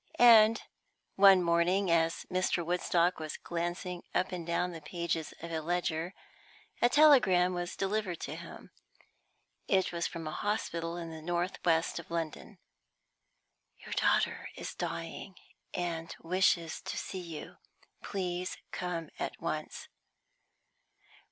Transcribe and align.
And, 0.17 0.63
one 1.15 1.43
morning, 1.43 1.91
as 1.91 2.25
Mr. 2.31 2.65
Woodstock 2.65 3.19
was 3.19 3.37
glancing 3.37 4.01
up 4.15 4.31
and 4.31 4.47
down 4.47 4.71
the 4.71 4.81
pages 4.81 5.31
of 5.43 5.51
a 5.51 5.59
ledger, 5.61 6.15
a 6.81 6.89
telegram 6.89 7.53
was 7.53 7.75
delivered 7.75 8.19
to 8.21 8.35
him. 8.35 8.71
It 9.67 9.91
was 9.91 10.07
from 10.07 10.25
a 10.25 10.31
hospital 10.31 10.97
in 10.97 11.11
the 11.11 11.21
north 11.21 11.59
west 11.63 11.99
of 11.99 12.09
London. 12.09 12.57
"Your 13.85 13.93
daughter 13.93 14.49
is 14.55 14.73
dying, 14.73 15.35
and 15.71 16.15
wishes 16.19 16.81
to 16.81 16.97
see 16.97 17.19
you. 17.21 17.57
Please 18.01 18.57
come 18.71 19.11
at 19.19 19.39
once." 19.39 19.87